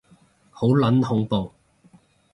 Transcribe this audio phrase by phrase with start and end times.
[0.49, 1.53] 好撚恐怖